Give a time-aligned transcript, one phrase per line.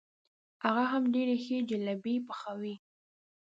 [0.63, 2.75] هغه هم ډېرې ښې جلبۍ پخوي.